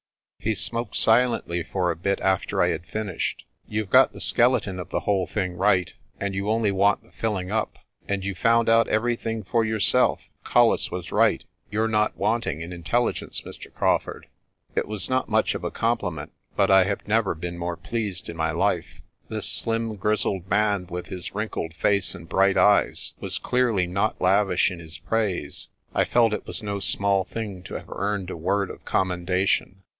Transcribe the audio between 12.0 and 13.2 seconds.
wanting in intelli